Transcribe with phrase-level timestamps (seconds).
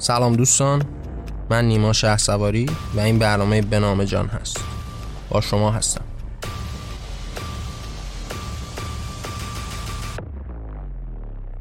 [0.00, 0.82] سلام دوستان
[1.50, 4.64] من نیما شه سواری و این برنامه به جان هست.
[5.30, 6.04] با شما هستم.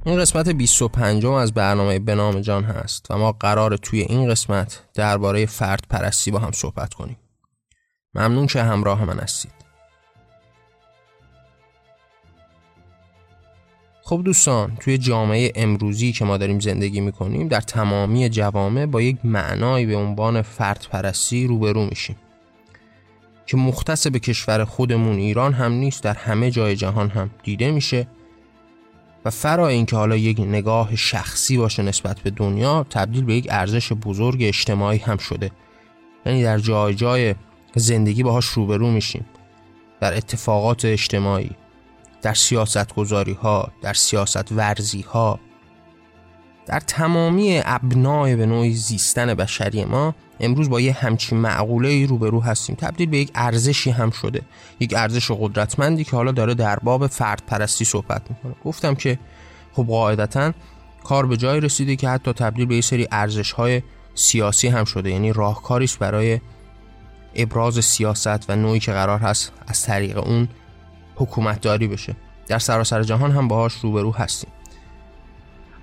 [0.05, 4.79] این قسمت 25 از برنامه به نام جان هست و ما قرار توی این قسمت
[4.93, 7.17] درباره فرد پرستی با هم صحبت کنیم.
[8.13, 9.57] ممنون که همراه من هستید.
[14.10, 19.18] خب دوستان توی جامعه امروزی که ما داریم زندگی می‌کنیم در تمامی جوامع با یک
[19.24, 22.16] معنایی به عنوان فرد پرستی روبرو میشیم.
[23.46, 28.07] که مختص به کشور خودمون ایران هم نیست در همه جای جهان هم دیده میشه.
[29.25, 33.94] و فرا اینکه حالا یک نگاه شخصی باشه نسبت به دنیا تبدیل به یک ارزش
[33.94, 35.52] بزرگ اجتماعی هم شده.
[36.25, 37.36] یعنی در جای جای
[37.75, 39.25] زندگی باهاش روبرو میشیم.
[39.99, 41.52] در اتفاقات اجتماعی
[42.21, 45.39] در سیاست گذاری ها در سیاست ورزی ها
[46.65, 52.41] در تمامی ابنای به نوعی زیستن بشری ما امروز با یه همچین معقوله ای روبرو
[52.41, 52.75] هستیم.
[52.75, 54.41] تبدیل به یک ارزشی هم شده.
[54.79, 58.55] یک ارزش قدرتمندی که حالا داره در باب فرد پرستی صحبت می‌کنه.
[58.65, 59.19] گفتم که
[59.73, 60.53] خب قاعدتا
[61.03, 63.81] کار به جای رسیده که حتی تبدیل به یه سری ارزش های
[64.15, 65.11] سیاسی هم شده.
[65.11, 66.39] یعنی راهکاری است برای
[67.35, 70.47] ابراز سیاست و نوعی که قرار هست از طریق اون
[71.17, 72.15] حکومت داری بشه.
[72.47, 74.49] در سراسر جهان هم باهاش روبرو هستیم.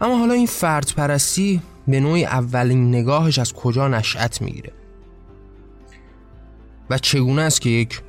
[0.01, 4.73] اما حالا این فرد پرستی به نوعی اولین نگاهش از کجا نشأت می‌گیره؟
[6.91, 8.03] و چگونه است که یک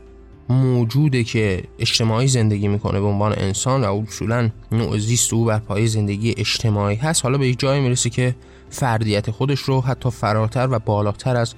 [0.49, 5.87] موجوده که اجتماعی زندگی می‌کنه به عنوان انسان و اصولا نوع زیست او بر پای
[5.87, 8.35] زندگی اجتماعی هست حالا به یک جایی می‌رسه که
[8.69, 11.53] فردیت خودش رو حتی فراتر و بالاتر از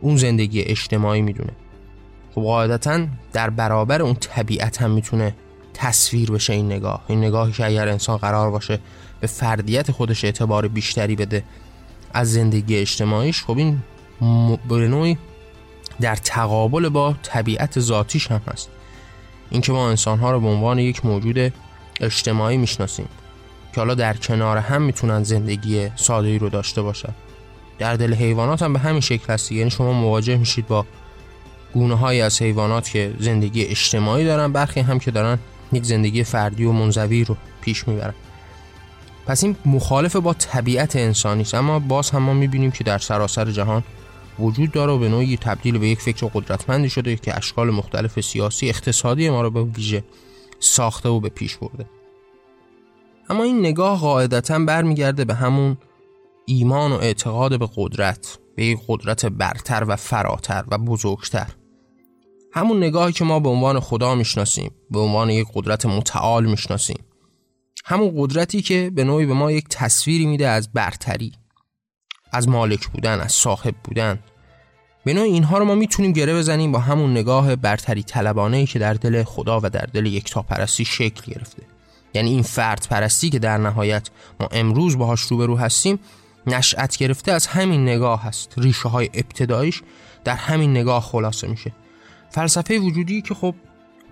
[0.00, 1.52] اون زندگی اجتماعی می‌دونه.
[2.38, 5.34] خب قاعدتا در برابر اون طبیعت هم می‌تونه
[5.74, 7.04] تصویر بشه این نگاه.
[7.08, 8.78] این نگاهی که اگر انسان قرار باشه
[9.20, 11.44] به فردیت خودش اعتبار بیشتری بده
[12.12, 13.78] از زندگی اجتماعیش خب این
[14.68, 15.18] به نوعی
[16.00, 18.68] در تقابل با طبیعت ذاتیش هم هست.
[19.50, 21.52] اینکه ما انسانها رو به عنوان یک موجود
[22.00, 23.08] اجتماعی می‌شناسیم
[23.74, 27.12] که حالا در کنار هم می‌تونن زندگی ساده رو داشته باشن.
[27.78, 30.86] در دل حیوانات هم به همین شکل هستی یعنی شما مواجه میشید با
[31.74, 35.38] گونه های از حیوانات که زندگی اجتماعی دارن برخی هم که دارن
[35.72, 38.14] یک زندگی فردی و منزوی رو پیش می‌برن.
[39.26, 41.54] پس این مخالف با طبیعت انسانی است.
[41.54, 43.84] اما باز هم ما می‌بینیم که در سراسر جهان
[44.38, 48.68] وجود داره و به نوعی تبدیل به یک فکر قدرتمندی شده که اشکال مختلف سیاسی
[48.68, 50.04] اقتصادی ما رو به ویژه
[50.60, 51.86] ساخته و به پیش برده.
[53.30, 55.76] اما این نگاه قاعدتا برمیگرده به همون
[56.46, 58.38] ایمان و اعتقاد به قدرت.
[58.58, 61.46] به یک قدرت برتر و فراتر و بزرگتر.
[62.52, 66.98] همون نگاهی که ما به عنوان خدا می‌شناسیم به عنوان یک قدرت متعال می‌شناسیم.
[67.84, 71.32] همون قدرتی که به نوعی به ما یک تصویری میده از برتری
[72.32, 74.18] از مالک بودن از صاحب بودن.
[75.04, 78.94] به نوع اینها رو ما می‌تونیم گره بزنیم با همون نگاه برتری طلبانه که در
[78.94, 81.62] دل خدا و در دل یکتاپرستی شکل گرفته.
[82.14, 84.08] یعنی این فرد پرستی که در نهایت
[84.40, 85.98] ما امروز باهاش روبرو هستیم
[86.48, 89.82] نشأت گرفته از همین نگاه هست ریشه های ابتدایش
[90.24, 91.72] در همین نگاه خلاصه میشه.
[92.30, 93.54] فلسفه وجودی که خب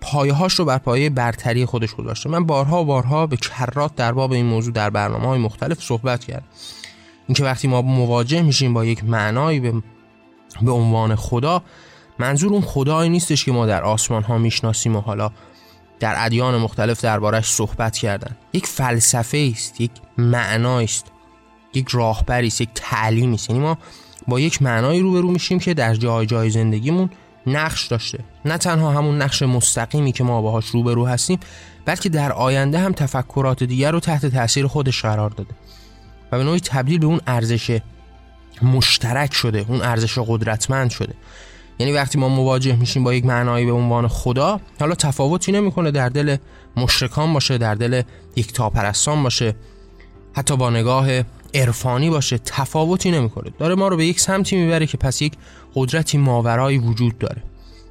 [0.01, 2.31] پایه هاش رو بر پایه برتری خودش گذاشته.
[2.31, 6.25] من بارها و بارها به کرات در باب این موضوع در برنامه های مختلف صحبت
[6.25, 6.47] کردم.
[7.29, 9.73] اینکه وقتی ما مواجه میشیم با یک معنایی به,
[10.63, 11.63] به عنوان خدا
[12.19, 15.31] منظور اون خدایی نیستش که ما در آسمان ها می‌شناسیم و حالا
[16.01, 18.37] در ادیان مختلف دربارش صحبت کردن.
[18.53, 21.13] یک فلسفه است یک معنایی است
[21.77, 23.51] یک راهبری است یک تعلیمی است.
[23.51, 23.79] یعنی ما
[24.29, 27.11] با یک معنایی روبرو میشیم که در جای جای زندگیمون
[27.47, 28.25] نقش داشته.
[28.45, 31.39] نه تنها همون نقش مستقیمی که ما باهاش روبرو هستیم
[31.85, 35.55] بلکه در آینده هم تفکرات دیگر رو تحت تاثیر خودش قرار داده.
[36.33, 37.81] و به نوعی تبدیل به اون ارزش
[38.63, 41.15] مشترک شده اون ارزش قدرتمند شده.
[41.79, 46.09] یعنی وقتی ما مواجه میشیم با یک معنایی به عنوان خدا حالا تفاوتی نمی‌کنه در
[46.09, 46.37] دل
[46.77, 48.03] مشرکان باشه در دل
[48.37, 49.57] یک تاپرستان باشه.
[50.33, 51.07] حتی با نگاه
[51.57, 53.51] عرفانی باشه تفاوتی نمی‌کنه.
[53.59, 55.33] داره ما رو به یک سمتی می‌بره که پس یک
[55.75, 57.43] قدرتی ماورایی وجود داره.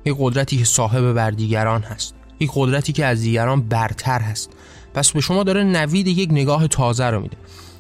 [0.06, 2.16] یک قدرتی که صاحب بر دیگران هست.
[2.40, 4.50] یک قدرتی که از دیگران برتر هست.
[4.94, 7.38] پس به شما داره نوید یک نگاه تازه رو میده.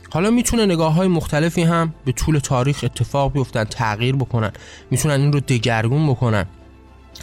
[0.09, 4.51] حالا می‌تونه نگاه های مختلفی هم به طول تاریخ اتفاق بیفتن تغییر بکنن.
[4.91, 6.45] می‌تونن این رو دگرگون بکنن.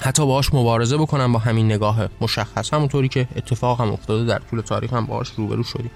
[0.00, 2.74] حتی باهاش مبارزه بکنن با همین نگاه مشخص.
[2.74, 5.90] همونطوری که اتفاق هم افتاده در طول تاریخ هم باهاش روبرو شدیم.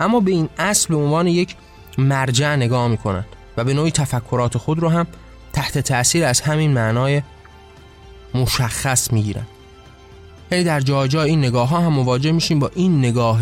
[0.00, 1.56] اما به این اصل به عنوان یک
[1.98, 3.24] مرجع نگاه می‌کنن
[3.56, 5.06] و به نوعی تفکرات خود رو هم
[5.52, 7.22] تحت تاثیر از همین معنای
[8.34, 9.46] مشخص می‌گیرن.
[10.50, 13.40] یعنی در جای این نگاه ها هم مواجه میشیم با این نگاه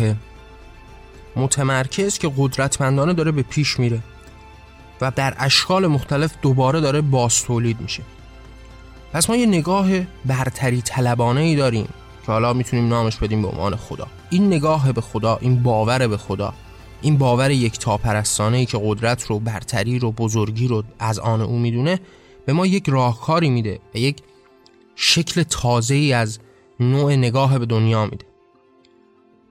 [1.35, 3.99] متمرکز که قدرتمندانه داره به پیش میره
[5.01, 8.03] و در اشکال مختلف دوباره داره باز تولید میشه.
[9.13, 9.87] پس ما یه نگاه
[10.25, 11.89] برتری طلبانه ای داریم
[12.25, 14.07] که حالا می‌تونیم نامش بدیم به عنوان خدا.
[14.29, 16.53] این نگاه به خدا این باور به خدا.
[17.01, 21.59] این باور یک تاپرستانه ای که قدرت رو برتری رو بزرگی رو از آن او
[21.59, 21.99] می‌دونه
[22.45, 24.21] به ما یک راهکاری میده و یک
[24.95, 26.39] شکل تازه ای از
[26.79, 28.25] نوع نگاه به دنیا میده.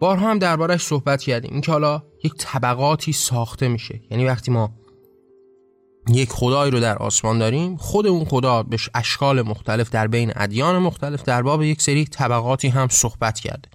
[0.01, 1.51] بارها هم دربارش صحبت کردیم.
[1.53, 4.01] اینکه حالا یک طبقاتی ساخته میشه.
[4.11, 4.71] یعنی وقتی ما
[6.09, 10.79] یک خدایی رو در آسمان داریم خود اون خدا به اشکال مختلف در بین ادیان
[10.79, 13.69] مختلف در باب یک سری طبقاتی هم صحبت کرده.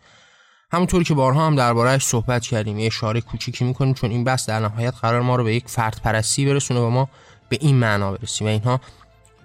[0.74, 4.60] همونطوری که بارها هم دربارهش صحبت کردیم یه اشاره کوچیکی می‌کنیم چون این بحث در
[4.60, 7.10] نهایت قرار ما رو به یک فرد پرستی برسونه و ما
[7.50, 8.82] به این معنا برسیم و اینها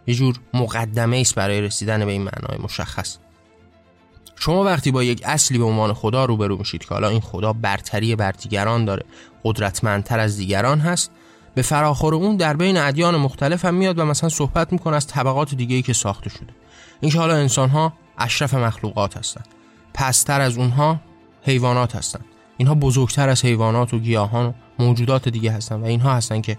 [0.06, 3.16] یه جور مقدمه است برای رسیدن به این معنای مشخص.
[4.36, 8.16] شما وقتی با یک اصلی به عنوان خدا روبرو میشید که حالا این خدا برتری
[8.16, 9.04] بر دیگران داره
[9.44, 11.10] قدرتمندتر از دیگران هست
[11.54, 15.54] به فراخور اون در بین ادیان مختلف هم میاد و مثلا صحبت می‌کنه از طبقات
[15.54, 16.52] دیگه ای که ساخته شده.
[17.00, 19.48] اینکه حالا انسان ها اشرف مخلوقات هستند
[19.94, 21.00] پستر از اونها
[21.46, 22.24] حیوانات هستند
[22.56, 26.58] اینها بزرگتر از حیوانات و گیاهان و موجودات دیگه هستند و اینها هستند که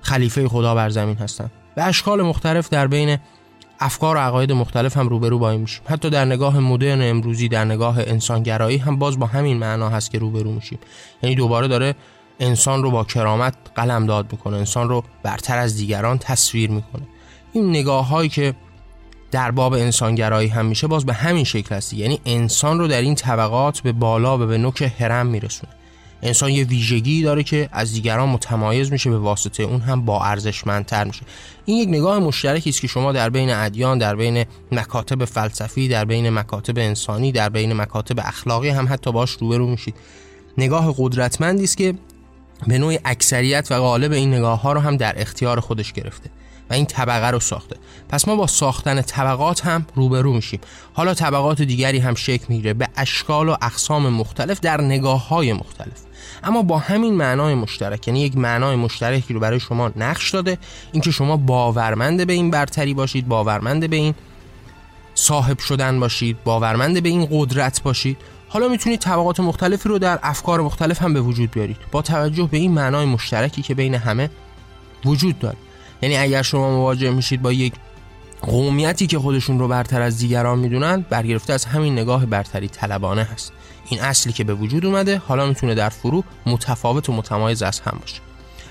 [0.00, 3.18] خلیفه خدا بر زمین هستند به اشکال مختلف در بین
[3.80, 5.82] افکار و عقاید مختلف هم روبرو با میشیم.
[5.86, 10.18] حتی در نگاه مدرن امروزی در نگاه انسانگرایی هم باز با همین معنا هست که
[10.18, 10.78] روبرو میشیم.
[11.22, 11.94] یعنی دوباره داره
[12.40, 17.02] انسان رو با کرامت قلم داد می‌کنه انسان رو برتر از دیگران تصویر می‌کنه.
[17.52, 18.54] این نگاه هایی که
[19.30, 23.14] در باب انسانگرایی هم میشه باز به همین شکل هستی یعنی انسان رو در این
[23.14, 25.72] طبقات به بالا و به نوک هرم میرسونه.
[26.22, 31.04] انسان یه ویژگی داره که از دیگران متمایز میشه به واسطه اون هم با ارزشمندتر
[31.04, 31.22] میشه.
[31.64, 36.04] این یک نگاه مشترکی است که شما در بین ادیان در بین مکاتب فلسفی در
[36.04, 39.94] بین مکاتب انسانی در بین مکاتب اخلاقی هم حتی باش روبرو میشید.
[40.58, 41.94] نگاه قدرتمندی است که
[42.66, 46.30] به نوع اکثریت و غالب این نگاه ها رو هم در اختیار خودش گرفته.
[46.70, 47.76] و این طبقه رو ساخته.
[48.08, 50.60] پس ما با ساختن طبقات هم روبرو میشیم.
[50.92, 56.00] حالا طبقات دیگری هم شکل می‌گیره به اشکال و اقسام مختلف در نگاه های مختلف.
[56.44, 60.58] اما با همین معنای مشترک یعنی یک معنای مشترکی رو برای شما نقش داده.
[60.92, 64.14] اینکه شما باورمند به این برتری باشید باورمند به این
[65.14, 68.16] صاحب شدن باشید باورمند به این قدرت باشید.
[68.48, 71.76] حالا می‌تونید طبقات مختلفی رو در افکار مختلف هم به وجود بیارید.
[71.92, 74.30] با توجه به این معنای مشترکی که بین همه
[75.04, 75.56] وجود داره.
[76.02, 77.72] یعنی اگر شما مواجه میشید با یک
[78.42, 83.52] قومیتی که خودشون رو برتر از دیگران می‌دونن برگرفته از همین نگاه برتری طلبانه هست.
[83.88, 87.98] این اصلی که به وجود اومده حالا می‌تونه در فرو متفاوت و متمایز از هم
[88.00, 88.20] باشه.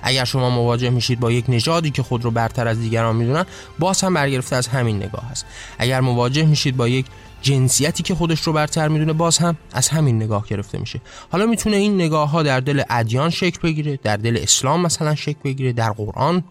[0.02, 3.46] اگر شما مواجه میشید با یک نژادی که خود رو برتر از دیگران می‌دونن
[3.80, 5.46] باز هم برگرفته از همین نگاه هست.
[5.78, 7.06] اگر مواجه میشید با یک
[7.42, 11.02] جنسیتی که خودش رو برتر می‌دونه باز هم از همین نگاه گرفته میشه.
[11.32, 15.40] حالا می‌تونه این نگاه ها در دل ادیان شکل بگیره در دل اسلام مثلا شکل
[15.44, 16.44] بگیره در قرآن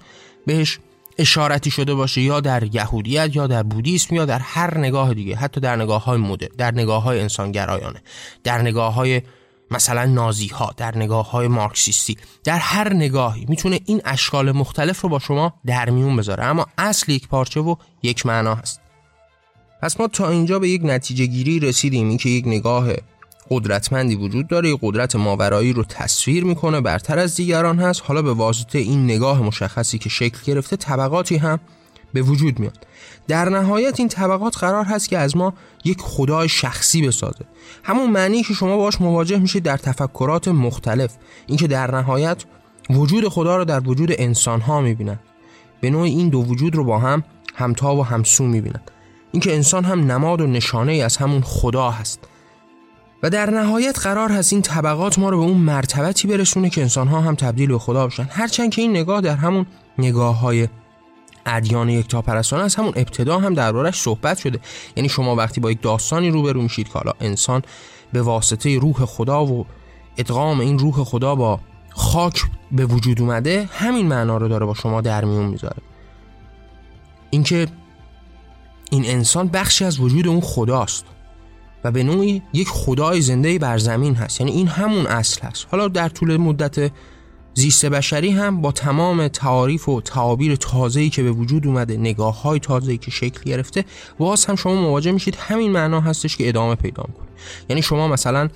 [0.47, 0.79] بهش
[1.19, 5.61] اشارتی شده باشه یا در یهودیت یا در بودیسم یا در هر نگاه دیگه حتی
[5.61, 8.03] در نگاه های مدر در نگاه های انسانگرایانه
[8.45, 9.23] در نگاه های
[9.71, 15.09] مثلا نازی ها در نگاه های مارکسیستی در هر نگاهی می‌تونه این اشکال مختلف رو
[15.09, 16.45] با شما در میون بذاره.
[16.45, 18.81] اما اصل یک پارچه و یک معنا هست.
[19.83, 22.09] پس ما تا اینجا به یک نتیجه گیری رسیدیم.
[22.09, 22.89] این که یک نگاه
[23.51, 28.03] قدرتمندی وجود داره قدرت ماورایی رو تصویر می‌کنه برتر از دیگران هست.
[28.05, 31.61] حالا به واسطه این نگاه مشخصی که شکل گرفته طبقاتی هم
[32.13, 32.87] به وجود میاد.
[33.29, 37.45] در نهایت این طبقات قرار هست که از ما یک خدای شخصی بسازه.
[37.83, 41.15] همون معنی که شما باش مواجه میشید در تفکرات مختلف.
[41.47, 42.45] اینکه در نهایت
[42.91, 45.19] وجود خدا رو در وجود انسان ها می‌بینن.
[45.81, 47.25] به نوع این دو وجود رو با هم
[47.55, 48.81] همتا و همسو می‌بینن.
[49.33, 52.19] اینکه انسان هم نماد و نشانه ای از همون خدا هست.
[53.25, 57.09] و در نهایت قرار هست این طبقات ما رو به اون مرتبتی برسونه که انسان
[57.09, 58.29] ها هم تبدیل به خدا بشن.
[58.31, 59.67] هرچند که این نگاه در همون
[59.99, 60.69] نگاه های
[61.47, 64.61] ادیان یک پرستان از همون ابتدا هم دربارش صحبت شده.
[64.97, 67.63] یعنی شما وقتی با یک داستانی روبرو میشید که حالا انسان
[68.13, 69.67] به واسطه روح خدا و
[70.17, 75.01] ادغام این روح خدا با خاک به وجود اومده همین معنا رو داره با شما
[75.01, 75.83] در میون می‌ذاره.
[77.31, 77.67] اینکه
[78.91, 81.05] این انسان بخشی از وجود اون خداست.
[81.85, 84.41] و به نوعی یک خدای زنده بر زمین هست.
[84.41, 86.91] یعنی این همون اصل هست حالا در طول مدت
[87.55, 92.59] زیست بشری هم با تمام تعاریف و تعابیر تازه‌ای که به وجود اومده نگاه های
[92.59, 93.85] تازه‌ای که شکل گرفته
[94.19, 97.27] باز هم شما مواجه میشید همین معنا هستش که ادامه پیدا می‌کنه.
[97.69, 98.49] یعنی شما مثلا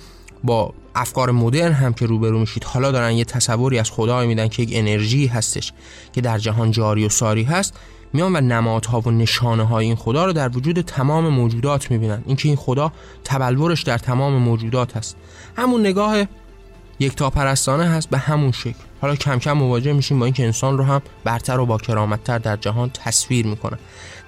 [0.43, 4.63] با افکار مدرن هم که روبرو میشید حالا دارن یه تصوری از خدای میدن که
[4.63, 5.73] یک انرژی هستش
[6.13, 7.73] که در جهان جاری و ساری هست.
[8.13, 12.23] میان و نمادها و نشانه های این خدا رو در وجود تمام موجودات می‌بینن.
[12.25, 12.91] اینکه این خدا
[13.23, 15.15] تبلورش در تمام موجودات هست
[15.57, 16.25] همون نگاه
[16.99, 18.79] یک تا پرستانه هست به همون شکل.
[19.01, 22.55] حالا کم کم مواجه میشیم با اینکه انسان رو هم برتر و با کرامتتر در
[22.55, 23.77] جهان تصویر می‌کنه.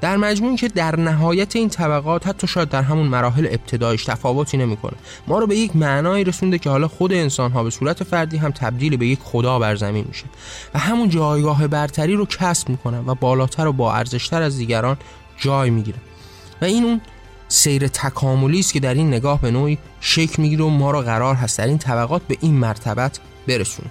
[0.01, 4.94] در مجموع که در نهایت این طبقات حتی شاید در همون مراحل ابتدایش تفاوتی نمی‌کنه.
[5.28, 8.51] ما رو به یک معنایی رسونده که حالا خود انسان ها به صورت فردی هم
[8.51, 10.25] تبدیل به یک خدا بر زمین میشه
[10.74, 14.98] و همون جایگاه برتری رو کسب می‌کنن و بالاتر و با ارزشتر از دیگران
[15.38, 16.00] جای می‌گیرن.
[16.62, 17.01] و این اون
[17.51, 21.36] سیر تکاملی است که در این نگاه به نوعی شکل می‌گیره و ما را قرار
[21.36, 23.89] هست در این طبقات به این مرتبت برسونه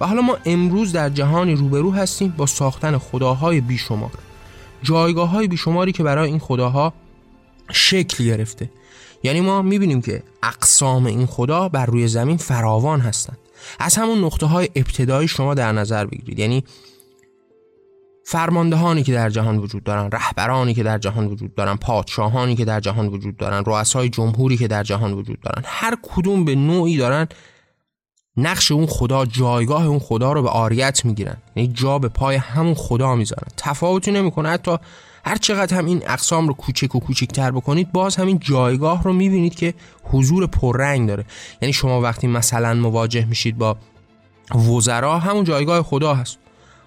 [0.00, 4.10] و حالا ما امروز در جهانی روبرو هستیم با ساختن خداهای بیشمار
[4.82, 6.92] جایگاه های بیشماری که برای این خداها
[7.72, 8.70] شکل گرفته.
[9.22, 13.38] یعنی ما می‌بینیم که اقسام این خدا بر روی زمین فراوان هستند.
[13.78, 16.38] از همون نقطه های ابتدایی شما در نظر بگیرید.
[16.38, 16.64] یعنی
[18.30, 22.80] فرماندهانی که در جهان وجود دارن رهبرانی که در جهان وجود دارن پادشاهانی که در
[22.80, 27.28] جهان وجود دارن رؤسای جمهوری که در جهان وجود دارن هر کدوم به نوعی دارن
[28.36, 31.36] نقش اون خدا جایگاه اون خدا رو به آریت می‌گیرن.
[31.56, 33.48] یعنی جا به پای همون خدا می‌ذارن.
[33.56, 34.48] تفاوتی نمی‌کنه.
[34.48, 34.76] حتی
[35.24, 39.54] هر چقدر هم این اقسام رو کوچک و کوچکتر بکنید باز همین جایگاه رو می‌بینید
[39.54, 41.24] که حضور پررنگ داره.
[41.62, 43.76] یعنی شما وقتی مثلا مواجه میشید با
[44.54, 46.38] وزرا همون جایگاه خدا هست.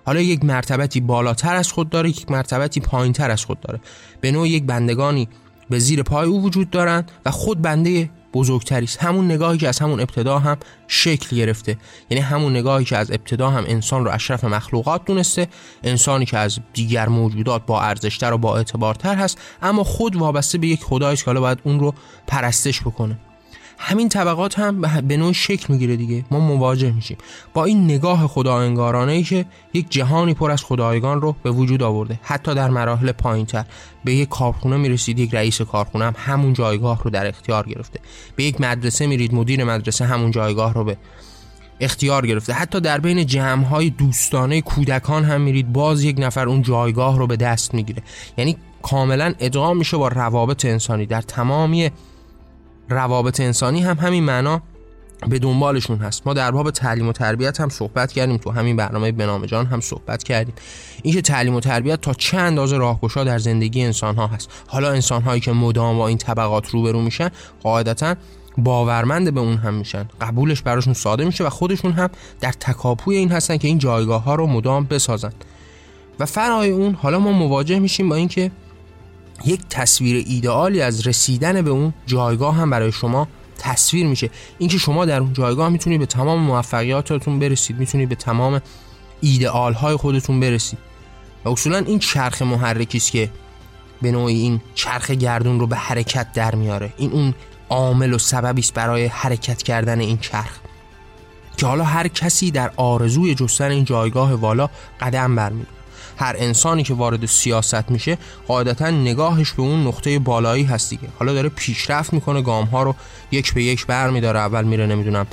[0.06, 3.80] حالا یک مرتبتی بالاتر از خود داره یک مرتبتی پایینتر از خود داره.
[4.22, 5.28] به نوع یک بندگانی
[5.70, 9.04] به زیر پای او وجود دارند و خود بنده بزرگتری است.
[9.04, 11.78] همون نگاهی که از همون ابتدا هم شکل گرفته.
[12.10, 15.48] یعنی همون نگاهی که از ابتدا هم انسان رو اشرف مخلوقات دونسته
[15.84, 20.68] انسانی که از دیگر موجودات با ارزشتر و با اعتبارتر هست اما خود وابسته به
[20.68, 21.94] یک خدایی که حالا باید اون رو
[22.28, 23.18] پرستش بکنه.
[23.84, 26.26] همین طبقات هم به نوع شکل می‌گیره دیگه.
[26.32, 27.18] ما مواجه میشیم.
[27.54, 31.84] با این نگاه خدا انگارانه ای که یک جهانی پر از خدایگان رو به وجود
[31.84, 32.20] آورده.
[32.24, 33.66] حتی در مراحل پایینتر.
[34.04, 38.00] به یک کارخونه می‌رسید یک رئیس کارخونه هم همون جایگاه رو در اختیار گرفته.
[38.36, 40.98] به یک مدرسه میرید مدیر مدرسه همون جایگاه رو به
[41.80, 42.54] اختیار گرفته.
[42.54, 45.74] حتی در بین جمعهای دوستانه کودکان هم میرید.
[45.74, 48.04] باز یک نفر اون جایگاه رو به دست می‌گیره.
[48.38, 51.06] یعنی کاملا ادغام میشه با روابط انسانی.
[51.06, 51.92] در تمامی
[52.92, 54.62] روابط انسانی هم همین معنا
[55.28, 56.28] به دنبالشون هست.
[56.28, 59.80] ما در باب تعلیم و تربیت هم صحبت کردیم تو همین برنامه بنامه جان هم
[59.80, 60.54] صحبت کردیم.
[61.04, 64.50] اینکه تعلیم و تربیت تا چه اندازه راهگشا در زندگی انسان ها هست.
[64.68, 67.30] حالا انسان هایی که مدام با این طبقات روبرو میشن
[67.64, 68.16] قاعدتا
[68.58, 70.06] باورمند به اون هم میشن.
[70.22, 72.10] قبولش براشون ساده میشه و خودشون هم
[72.42, 75.34] در تکاپوی این هستن که این جایگاه ها رو مدام بسازن.
[76.20, 78.52] و فرای اون حالا ما مواجه میشیم با اینکه
[79.46, 84.30] یک تصویر ایدئالی از رسیدن به اون جایگاه هم برای شما تصویر میشه.
[84.58, 88.62] اینکه شما در اون جایگاه می‌تونید به تمام موفقیاتتون برسید می‌تونید به تمام
[89.22, 90.80] ایدئال های خودتون برسید.
[91.46, 93.30] و اصولا این چرخ محرکی است که
[94.02, 96.94] به نوعی این چرخ گردون رو به حرکت در میاره.
[96.98, 97.34] این اون
[97.70, 100.60] عامل و سببی است برای حرکت کردن این چرخ.
[101.58, 104.70] که حالا هر کسی در آرزوی جستن این جایگاه والا
[105.02, 105.81] قدم برمیداره
[106.22, 111.08] هر انسانی که وارد سیاست میشه قاعدتا نگاهش به اون نقطه بالایی هست دیگه.
[111.20, 112.96] حالا داره پیشرفت می‌کنه گام ها رو
[113.32, 115.28] یک به یک برمیداره اول میره نمی‌دونم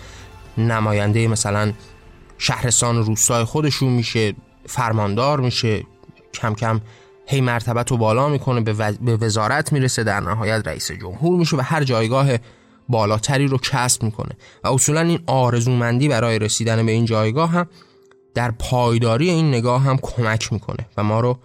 [0.59, 1.73] نماینده مثلا
[2.39, 4.35] شهرستان روستای خودشون میشه
[4.67, 5.83] فرماندار میشه
[6.35, 6.81] کم کم
[7.27, 8.61] هی مرتبت رو بالا می‌کنه
[9.01, 12.29] به وزارت می‌رسه در نهایت رئیس جمهور میشه و هر جایگاه
[12.89, 14.37] بالاتری رو کسب می‌کنه.
[14.65, 17.67] و اصولا این آرزومندی برای رسیدن به این جایگاه هم
[18.39, 21.39] در پایداری این نگاه هم کمک می‌کنه و ما رو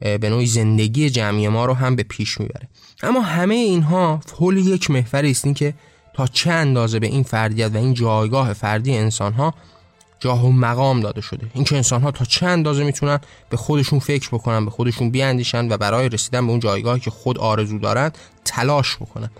[0.00, 2.68] به نوعی زندگی جمعی ما رو هم به پیش می‌بره.
[3.02, 5.74] اما همه اینها حول یک محور است که
[6.14, 9.54] تا چه اندازه به این فردیت و این جایگاه فردی انسان ها
[10.20, 11.46] جاه و مقام داده شده.
[11.54, 13.18] اینکه انسان ها تا چه اندازه می‌تونن
[13.50, 17.38] به خودشون فکر بکنن به خودشون بیاندیشن و برای رسیدن به اون جایگاهی که خود
[17.38, 18.10] آرزو دارن
[18.44, 19.30] تلاش بکنن.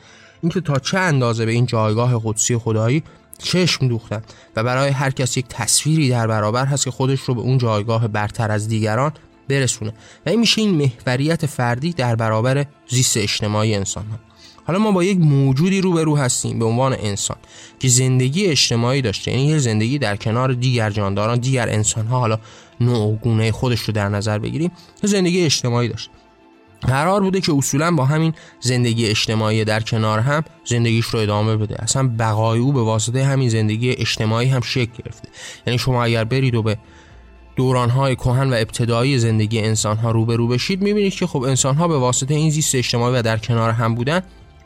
[0.42, 3.02] اینکه تا چه اندازه به این جایگاه قدسی خدایی
[3.42, 4.22] چشم دوختن
[4.56, 8.08] و برای هر کس یک تصویری در برابر هست که خودش رو به اون جایگاه
[8.08, 9.12] برتر از دیگران
[9.48, 9.92] برسونه.
[10.26, 14.18] و این میشه این محوریت فردی در برابر زیست اجتماعی انسان ها.
[14.64, 17.36] حالا ما با یک موجودی روبرو هستیم به عنوان انسان
[17.78, 19.30] که زندگی اجتماعی داشته.
[19.30, 22.38] یعنی یه زندگی در کنار دیگر جانداران دیگر انسان ها حالا
[22.80, 24.70] نوع گونه خودش رو در نظر بگیریم
[25.02, 26.10] زندگی اجتماعی داشته.
[26.82, 31.82] قرار بوده که اصولا با همین زندگی اجتماعی در کنار هم زندگیش رو ادامه بده.
[31.82, 35.28] اصلا بقای او به واسطه همین زندگی اجتماعی هم شکل گرفته.
[35.66, 36.78] یعنی شما اگر برید و به
[37.56, 42.50] دورانهای کهن و ابتدایی زندگی انسانها روبرو بشید می‌بینید که خب انسانها به واسطه این
[42.50, 44.22] زیست اجتماعی و در کنار هم بودن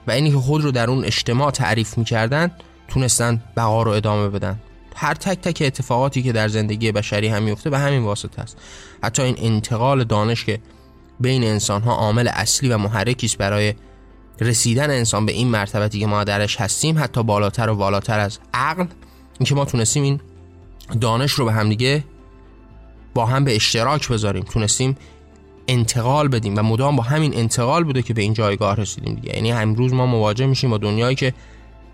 [0.06, 2.50] و اینی که خود رو در اون اجتماع تعریف می‌کردن
[2.88, 4.58] تونستن بقا رو ادامه بدن.
[4.96, 8.56] هر تک تک اتفاقاتی که در زندگی بشری هم میفته به همین واسطه است.
[9.02, 10.58] حتی این انتقال دانش که
[11.20, 13.74] بین انسان ها عامل اصلی و محرکی است برای
[14.40, 18.86] رسیدن انسان به این مرتبتی که ما درش هستیم حتی بالاتر و بالاتر از عقل.
[19.38, 20.20] اینکه ما تونستیم این
[21.00, 22.04] دانش رو به همدیگه
[23.14, 24.96] با هم به اشتراک بذاریم تونستیم
[25.68, 29.34] انتقال بدیم و مدام با همین انتقال بوده که به این جایگاه رسیدیم دیگه.
[29.34, 31.34] یعنی امروز ما مواجه میشیم با دنیایی که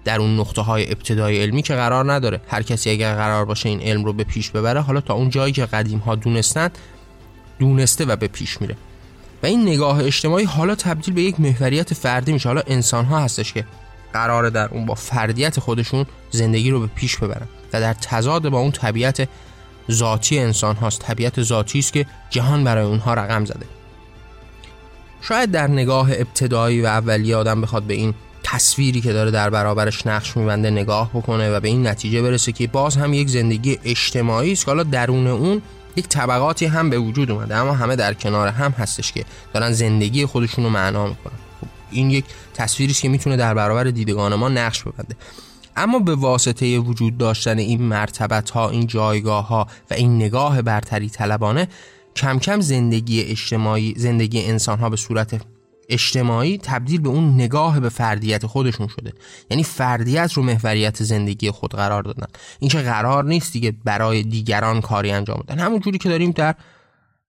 [0.05, 2.41] در اون نقطه های ابتدای علمی که قرار نداره.
[2.49, 5.53] هر کسی اگر قرار باشه این علم رو به پیش ببره حالا تا اون جایی
[5.53, 6.79] که قدیم ها دونستند
[7.59, 8.77] دونسته و به پیش میره.
[9.43, 12.49] و این نگاه اجتماعی حالا تبدیل به یک محوریت فردی میشه.
[12.49, 13.65] حالا انسان ها هستش که
[14.13, 18.59] قراره در اون با فردیت خودشون زندگی رو به پیش ببرن و در تضاد با
[18.59, 19.29] اون طبیعت
[19.91, 23.67] ذاتی انسان هاست طبیعت ذاتی است که جهان برای اونها رقم زده.
[25.21, 30.07] شاید در نگاه ابتدایی و اولیه آدم بخواد به این تصویری که داره در برابرش
[30.07, 34.53] نقش میبنده نگاه بکنه و به این نتیجه برسه که باز هم یک زندگی اجتماعی
[34.53, 35.63] است که حالا درون اون
[35.97, 40.27] یک طبقاتی هم به وجود اومده اما همه در کنار هم هستش که دارن زندگی
[40.27, 41.39] خودشون رو معنا می‌کنن.
[41.61, 45.17] خب این یک تصویری که می‌تونه در برابر دیدگان ما نقش ببنده.
[45.77, 51.09] اما به واسطه وجود داشتن این مرتبت ها این جایگاه ها و این نگاه برتری
[51.09, 51.69] طلبانه
[52.17, 55.41] کم کم زندگی اجتماعی زندگی انسان ها به صورت
[55.89, 59.13] اجتماعی تبدیل به اون نگاه به فردیت خودشون شده.
[59.51, 62.27] یعنی فردیت رو محوریت زندگی خود قرار دادن.
[62.59, 65.59] این که قرار نیست دیگه برای دیگران کاری انجام بدن.
[65.59, 66.55] همون جوری که داریم در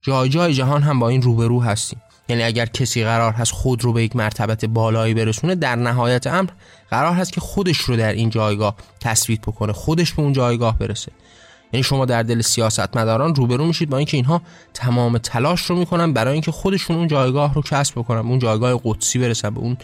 [0.02, 2.02] جای جای جهان هم با این روبرو هستیم.
[2.30, 6.50] یعنی اگر کسی قرار هست خود رو به یک مرتبت بالایی برسونه در نهایت امر
[6.90, 11.12] قرار هست که خودش رو در این جایگاه تثبیت بکنه خودش به اون جایگاه برسه.
[11.74, 14.42] یعنی شما در دل سیاستمداران روبرو میشید با اینکه اینها
[14.74, 19.20] تمام تلاش رو می‌کنن برای اینکه خودشون اون جایگاه رو کسب بکنن اون جایگاه قدسی
[19.20, 19.78] برسن به اون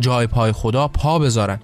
[0.00, 1.60] جای پای خدا پا بذارن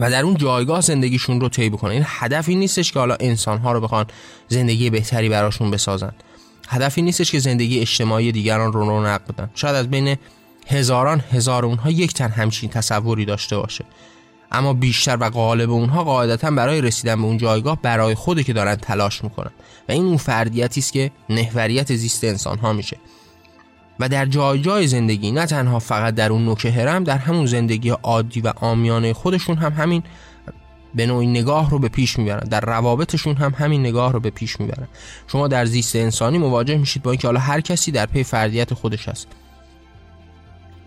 [0.00, 1.90] و در اون جایگاه زندگیشون رو طی بکنن.
[1.90, 4.06] این هدفی نیستش که حالا انسانها رو بخوان
[4.48, 6.12] زندگی بهتری براشون بسازن.
[6.68, 9.50] هدفی نیستش که زندگی اجتماعی دیگران رو رونق بدن.
[9.54, 10.16] شاید از بین
[10.66, 13.84] هزاران هزار اونها یک تن همچین تصوری داشته باشه.
[14.52, 18.74] اما بیشتر و غالب اونها قاعدتا برای رسیدن به اون جایگاه برای خوده که دارن
[18.76, 19.50] تلاش می‌کنن.
[19.88, 22.96] و این اون فردیتی است که محوریت زیست انسان ها میشه.
[24.00, 27.90] و در جای جای زندگی نه تنها فقط در اون نوک هرم در همون زندگی
[27.90, 30.02] عادی و عامیانه خودشون هم همین
[30.94, 32.48] به نوعی نگاه رو به پیش می‌برن.
[32.48, 34.88] در روابطشون هم همین نگاه رو به پیش می‌برن.
[35.26, 39.08] شما در زیست انسانی مواجه میشید با اینکه حالا هر کسی در پی فردیت خودش
[39.08, 39.26] هست.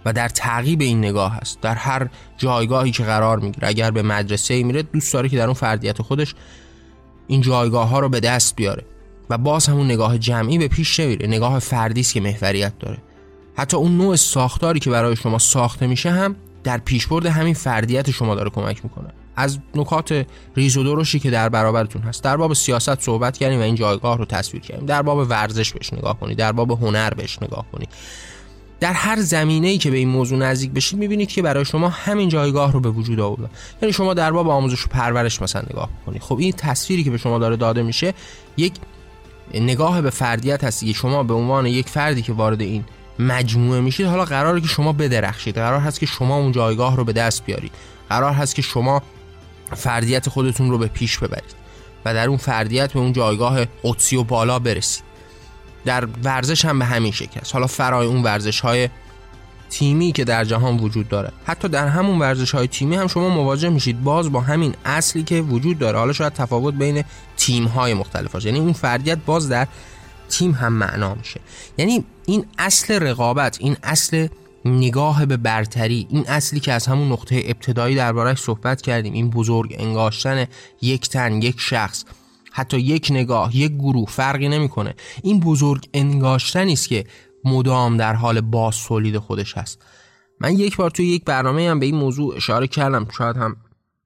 [0.06, 4.64] و در تعقیب این نگاه هست در هر جایگاهی که قرار می‌گیره اگر به مدرسه
[4.64, 6.36] میره دوست داره که در اون فردیت خودش
[7.28, 8.86] این جایگاه ها رو به دست بیاره
[9.30, 12.98] و باز همون نگاه جمعی به پیش نمیره نگاه فردی است که محوریت داره.
[13.56, 18.36] حتی اون نوع ساختاری که برای شما ساخته میشه هم در پیشبرد همین فردیت شما
[18.36, 19.08] داره کمک می‌کنه.
[19.36, 23.62] از نکات ریز و درشتی که در برابرتون هست در باب سیاست صحبت کردیم و
[23.62, 24.86] این جایگاه رو تصویر کردیم.
[24.86, 27.90] در باب ورزش بهش نگاه کنید در باب هنر بهش نگاه کنید.
[28.82, 32.30] در هر زمینه ای که به این موضوع نزدیک بشید می‌بینید که برای شما همین
[32.30, 33.50] جایگاه رو به وجود آورده.
[33.82, 37.18] یعنی شما در باب آموزش و پرورش مثلا نگاه کنید خب این تصویری که به
[37.18, 38.14] شما داره داده میشه
[38.58, 38.74] یک
[39.54, 42.84] نگاه به فردیت هست که شما به عنوان یک فردی که وارد این
[43.20, 45.56] مجموعه میشید حالا قراره که شما بدرخشید.
[45.56, 47.72] قرار هست که شما اون جایگاه رو به دست بیارید.
[48.10, 49.02] قرار هست که شما
[49.76, 51.56] فردیت خودتون رو به پیش ببرید
[52.06, 55.11] و در اون فردیت به اون جایگاه قدسی و بالا برسید.
[55.86, 57.54] در ورزش هم به همین شکل است.
[57.54, 58.90] حالا فرای اون ورزش های
[59.70, 61.32] تیمی که در جهان وجود داره.
[61.46, 64.04] حتی در همون ورزش های تیمی هم شما مواجه میشید.
[64.04, 66.00] باز با همین اصلی که وجود داره.
[66.00, 67.04] حالا شاید تفاوت بین
[67.38, 68.48] تیم های مختلف باشه.
[68.48, 69.68] یعنی اون فردیت باز در
[70.30, 71.40] تیم هم معنا میشه.
[71.78, 74.28] یعنی این اصل رقابت این اصل
[74.66, 79.76] نگاه به برتری این اصلی که از همون نقطه ابتدایی دربارهش صحبت کردیم این بزرگ
[79.80, 80.46] انگاشتن
[80.82, 82.06] یک تن یک شخص.
[82.52, 84.96] حتی یک نگاه یک گروه فرقی نمی‌کنه.
[85.24, 87.06] این بزرگ انگاشتنی است که
[87.46, 89.86] مدام در حال باز تولید خودش هست.
[90.40, 93.08] من یک بار توی یک برنامه هم به این موضوع اشاره کردم.
[93.18, 93.58] شاید هم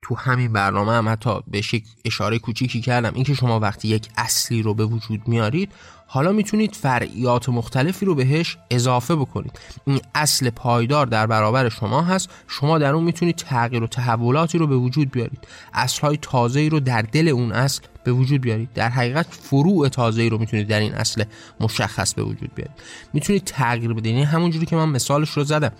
[0.07, 3.11] تو همین برنامه هم حتی به یک اشاره کوچیکی کردم.
[3.15, 5.71] اینکه شما وقتی یک اصلی رو به وجود میارید
[6.07, 9.59] حالا می‌تونید فرعیات مختلفی رو بهش اضافه بکنید.
[9.85, 12.29] این اصل پایدار در برابر شما هست.
[12.47, 15.47] شما در اون می‌تونید تغییر و تحولاتی رو به وجود بیارید.
[15.73, 18.69] اصلهای تازه رو در دل اون اصل به وجود بیارید.
[18.73, 21.23] در حقیقت فروع تازه رو می‌تونید در این اصل
[21.59, 22.75] مشخص به وجود بیارید.
[23.13, 25.71] می‌تونید تغییر بدید یعنی همونجوری که من مثالش رو زدم.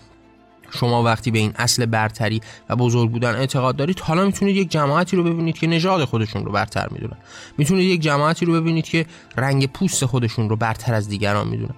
[0.72, 5.18] شما وقتی به این اصل برتری و بزرگ بودن اعتقاد دارید حالا می‌تونید یک جماعتی
[5.18, 7.18] رو ببینید که نژاد خودشون رو برتر می‌دونن.
[7.58, 9.06] می‌تونید یک جماعتی رو ببینید که
[9.38, 11.76] رنگ پوست خودشون رو برتر از دیگران می‌دونن.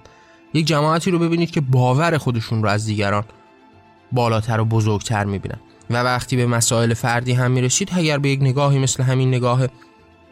[0.54, 3.24] یک جماعتی رو ببینید که باور خودشون رو از دیگران
[4.12, 5.58] بالاتر و بزرگتر می‌بینن.
[5.90, 9.66] و وقتی به مسائل فردی هم می‌رسید اگر به یک نگاهی مثل همین نگاه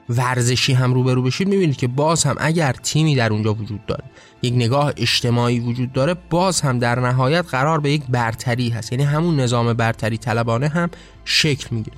[0.09, 4.05] ورزشی هم روبرو بشید می‌بینید که باز هم اگر تیمی در اونجا وجود داره
[4.43, 8.93] یک نگاه اجتماعی وجود داره باز هم در نهایت قرار به یک برتری هست.
[8.93, 10.91] یعنی همون نظام برتری طلبانه هم
[11.25, 11.97] شکل می‌گیره.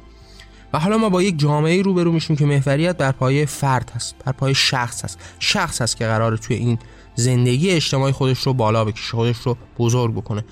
[0.73, 4.33] و حالا ما با یک جامعه روبرو میشیم که محوریت بر پایه فرد هست بر
[4.33, 5.19] پایه شخص هست.
[5.39, 6.79] شخص هست که قراره توی این
[7.15, 10.45] زندگی اجتماعی خودش رو بالا بکشه خودش رو بزرگ بکنه.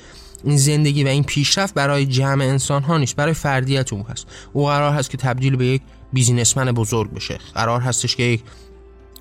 [0.45, 4.27] این زندگی و این پیشرفت برای جمع انسان ها نیست برای فردیت اون هست.
[4.53, 7.39] او قرار هست که تبدیل به یک businessman بزرگ بشه.
[7.55, 8.43] قرار هستش که یک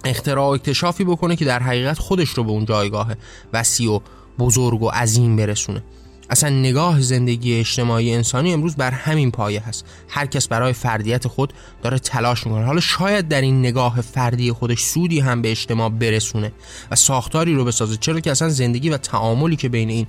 [0.06, 3.16] اختراع اکتشافی بکنه که در حقیقت خودش رو به اون جایگاه
[3.54, 4.00] وسیع و
[4.40, 5.84] بزرگ و عظیم برسونه.
[6.30, 9.86] اصلا نگاه زندگی اجتماعی انسانی امروز بر همین پایه هست.
[10.10, 12.66] هر کس برای فردیت خود داره تلاش می‌کنه.
[12.66, 16.52] حالا شاید در این نگاه فردی خودش سودی هم به اجتماع برسونه
[16.92, 17.98] و ساختاری رو بسازه.
[17.98, 20.08] چرا که اصلا زندگی و تعاملی که بین این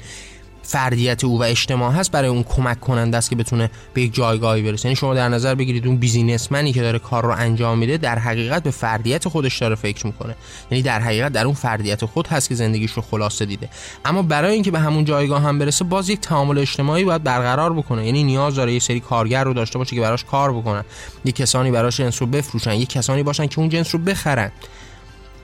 [0.67, 4.63] فردیت او و اجتماع هست برای اون کمک کننده است که بتونه به یک جایگاهی
[4.63, 4.89] برسه.
[4.89, 8.19] یعنی شما در نظر بگیرید اون businessman ی که داره کار رو انجام میده در
[8.19, 10.35] حقیقت به فردیت خودش داره فکر می‌کنه.
[10.71, 13.69] یعنی در حقیقت در اون فردیت خود هست که زندگیش رو خلاصه دیده.
[14.05, 18.07] اما برای اینکه به همون جایگاه هم برسه باز یک تعامل اجتماعی باید برقرار بکنه.
[18.07, 20.85] یعنی نیاز داره یه سری کارگر رو داشته باشه که براش کار بکنن.
[21.25, 22.75] یک کسانی براش جنس رو بفروشن.
[22.75, 24.53] یک کسانی باشن که اون جنس رو بخرن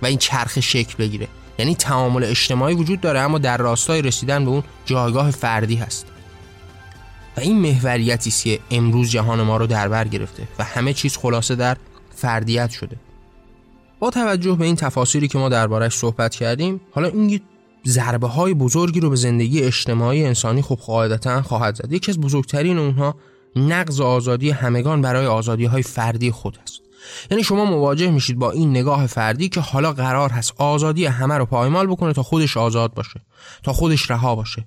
[0.03, 1.29] و این چرخ شکل بگیره.
[1.59, 6.07] یعنی تعامل اجتماعی وجود داره اما در راستای رسیدن به اون جایگاه فردی هست.
[7.37, 11.17] و این محوریتی است که امروز جهان ما رو در بر گرفته و همه چیز
[11.17, 11.77] خلاصه در
[12.17, 12.97] فردیت شده.
[13.99, 17.41] با توجه به این تفاصیلی که ما دربارش صحبت کردیم حالا این
[17.87, 21.93] ضربه های بزرگی رو به زندگی اجتماعی انسانی خب قاعدتا خواهد زد.
[21.93, 23.15] یکی از بزرگترین اونها
[23.57, 26.82] نقض آزادی همگان برای آزادی های فردی خود است.
[27.31, 31.47] یعنی شما مواجه میشید با این نگاه فردی که حالا قرار هست آزادی همه رو
[31.47, 33.21] پایمال بکنه تا خودش آزاد باشه
[33.63, 34.65] تا خودش رها باشه.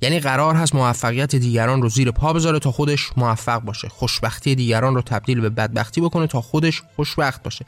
[0.00, 3.88] یعنی قرار هست موفقیت دیگران رو زیر پا بذاره تا خودش موفق باشه.
[3.88, 7.64] خوشبختی دیگران رو تبدیل به بدبختی بکنه تا خودش خوشبخت باشه.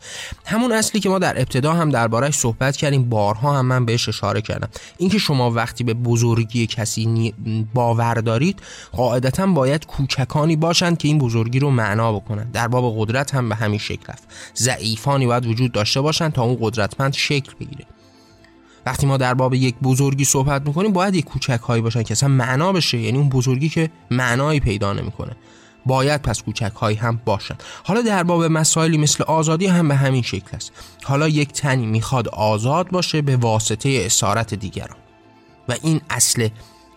[0.46, 4.40] همون اصلی که ما در ابتدا هم دربارهش صحبت کردیم بارها هم من بهش اشاره
[4.40, 4.68] کردم.
[4.98, 7.34] اینکه شما وقتی به بزرگی کسی
[7.74, 8.60] باور دارید
[8.92, 12.50] قاعدتا باید کوچکانی باشند که این بزرگی رو معنا بکنن.
[12.50, 14.24] در باب قدرت هم به همین شکل رفت.
[14.56, 17.86] ضعیفانی باید وجود داشته باشند تا اون قدرتمند شکل بگیره.
[18.86, 22.28] وقتی ما در باب یک بزرگی صحبت می‌کنیم باید یک کوچک هایی باشن که اصلا
[22.28, 25.36] معنا بشه یعنی اون بزرگی که معنایی پیدا نمی‌کنه.
[25.86, 27.54] باید پس کوچک هایی هم باشن.
[27.84, 30.72] حالا در باب مسائلی مثل آزادی هم به همین شکل است.
[31.02, 34.96] حالا یک تنی می‌خواد آزاد باشه به واسطه اسارت دیگران.
[35.68, 36.48] و این اصل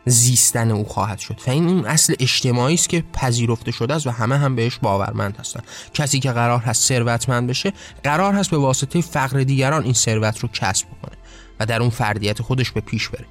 [0.05, 1.37] زیستن او خواهد شد.
[1.47, 5.37] و این اون اصل اجتماعی است که پذیرفته شده است و همه هم بهش باورمند
[5.39, 7.73] هستند کسی که قرار هست ثروتمند بشه
[8.03, 11.18] قرار هست به واسطه فقر دیگران این ثروت رو کسب کنه
[11.59, 13.25] و در اون فردیت خودش به پیش بره.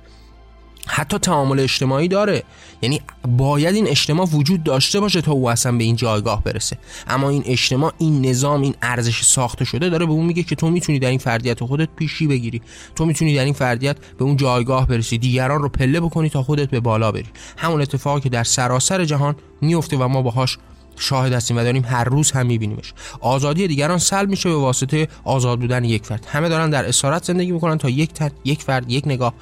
[0.91, 2.43] حتی تعامل اجتماعی داره.
[2.83, 6.79] یعنی باید این اجتماع وجود داشته باشه تا او اصلا به این جایگاه برسه.
[7.07, 10.71] اما این اجتماع این نظام این ارزش ساخته شده داره به اون میگه که تو
[10.71, 12.63] می‌تونی در این فردیت خودت پیشی بگیری.
[12.97, 15.19] تو می‌تونی در این فردیت به اون جایگاه برسی.
[15.19, 17.29] دیگران رو پله بکنی تا خودت به بالا بری.
[17.57, 20.59] همون اتفاقی که در سراسر جهان میفته و ما باهاش
[21.01, 22.93] شاهد هستیم و داریم هر روز هم میبینیمش.
[23.21, 26.27] آزادی دیگران سلب میشه به واسطه آزاد بودن یک فرد.
[26.27, 29.35] همه دارن در اسارت زندگی می‌کنن تا یک تر، یک فرد یک نگاه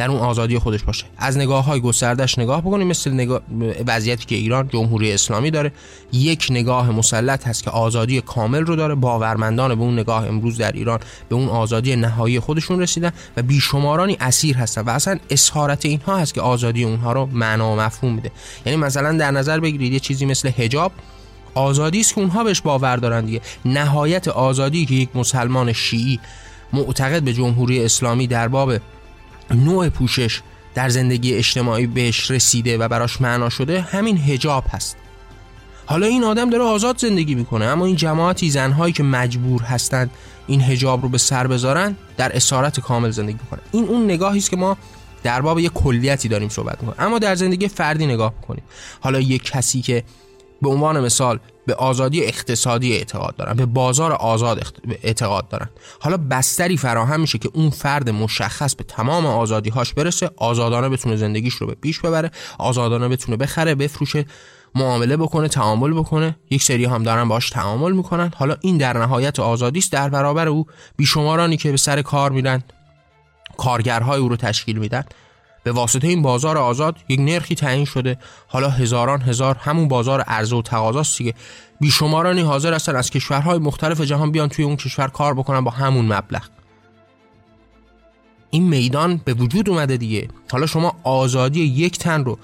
[0.00, 1.04] در اون آزادی خودش باشه.
[1.18, 3.40] از نگاه های گستردش نگاه بکنیم مثل نگاه
[3.86, 5.72] وضعیتی که ایران جمهوری اسلامی داره.
[6.12, 8.94] یک نگاه مسلط هست که آزادی کامل رو داره.
[8.94, 14.16] باورمندان به اون نگاه امروز در ایران به اون آزادی نهایی خودشون رسیدن و بیشمارانی
[14.20, 18.30] اسیر هستن و اصلا اسارت اینها هست که آزادی اونها رو معنا و مفهوم میده
[18.66, 20.92] یعنی مثلا در نظر بگیرید یه چیزی مثل حجاب
[21.54, 23.40] آزادی است که اونها بهش باور دارن دیگه.
[23.64, 26.20] نهایت آزادی که یک مسلمان شیعی
[26.72, 28.72] معتقد به جمهوری اسلامی در باب
[29.54, 30.40] نوع پوشش
[30.74, 34.96] در زندگی اجتماعی بهش رسیده و براش معنا شده همین هجاب هست.
[35.86, 40.10] حالا این آدم داره آزاد زندگی می‌کنه اما این جماعتی زنهایی که مجبور هستند
[40.46, 43.60] این هجاب رو به سر بذارن در اسارت کامل زندگی می‌کنن.
[43.72, 44.76] این اون نگاهی است که ما
[45.22, 47.06] در باب یک کلیتی داریم صحبت می‌کنیم.
[47.06, 48.62] اما در زندگی فردی نگاه کنیم
[49.00, 50.04] حالا یک کسی که
[50.62, 54.62] به عنوان مثال به آزادی اقتصادی اعتقاد دارن به بازار آزاد
[55.02, 55.68] اعتقاد دارن.
[56.00, 61.16] حالا بستری فراهم میشه که اون فرد مشخص به تمام آزادی هاش برسه آزادانه بتونه
[61.16, 64.26] زندگیش رو به پیش ببره آزادانه بتونه بخره بفروشه
[64.74, 66.36] معامله بکنه تعامل بکنه.
[66.50, 68.30] یک سری هم دارن باش تعامل می‌کنن.
[68.36, 72.62] حالا این در نهایت آزادی است در برابر او بیشمارانی که به سر کار میرن
[73.56, 75.04] کارگرهای او رو تشکیل میدن.
[75.62, 78.18] به واسطه این بازار آزاد یک نرخی تعیین شده.
[78.48, 81.34] حالا هزاران هزار همون بازار عرضه و تقاضاست دیگه.
[81.80, 86.12] بیشمارانی حاضر هستن از کشورهای مختلف جهان بیان توی اون کشور کار بکنن با همون
[86.12, 86.42] مبلغ.
[88.50, 90.28] این میدان به وجود اومده دیگه.
[90.52, 92.38] حالا شما آزادی یک تن رو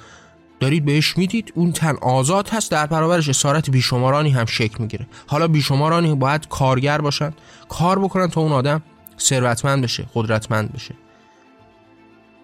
[0.61, 5.07] دارید بهش می‌دید اون تن آزاد هست در برابرش اسارت بیشمارانی هم شکل می‌گیره.
[5.27, 7.33] حالا بیشمارانی باید کارگر باشن
[7.69, 8.83] کار بکنن تا اون آدم
[9.19, 10.95] ثروتمند بشه قدرتمند بشه.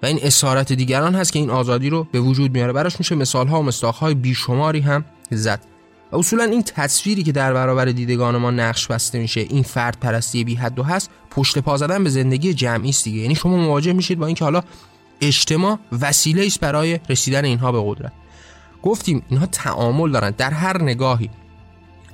[0.02, 2.72] و این اسارت دیگران هست که این آزادی رو به وجود میاره.
[2.72, 5.60] براش میشه مثال ها و مستاخ های بیشماری هم زد.
[6.12, 10.44] و اصولا این تصویری که در برابر دیدگان ما نقش بسته میشه این فرد پرستی
[10.44, 13.18] بی حد و هست پشت پا زدن به زندگی جمعی است دیگه.
[13.18, 14.62] یعنی شما مواجه میشید با اینکه حالا
[15.20, 18.12] اجتماع وسیله است برای رسیدن اینها به قدرت.
[18.82, 20.30] گفتیم اینها تعامل دارن.
[20.30, 21.30] در هر نگاهی